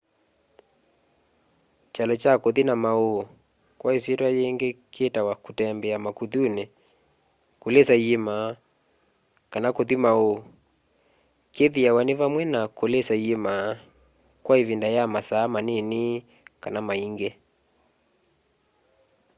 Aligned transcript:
kyalo 1.93 2.13
kya 2.21 2.33
kũthi 2.43 2.61
na 2.67 2.75
maũũ 2.83 3.19
kwa 3.79 3.89
ĩsyĩtwa 3.97 4.29
yĩingĩ 4.37 4.69
kĩĩtawa 4.93 5.33
kũtembea 5.43 5.97
makuthunĩ” 6.05 6.65
kũlĩsa 7.61 7.95
iĩma” 8.05 8.35
kana 9.51 9.69
kũthi 9.77 9.95
maũũ” 10.03 10.35
kĩthĩawa 11.55 12.01
nĩ 12.07 12.13
vamwe 12.21 12.43
na 12.53 12.61
kũlĩsa 12.77 13.13
iĩma 13.25 13.53
kwa 14.43 14.53
ĩvinda 14.61 14.87
ya 14.95 15.03
masaa 15.13 15.51
manini 15.53 16.03
kana 16.61 16.79
maingĩ 16.87 17.29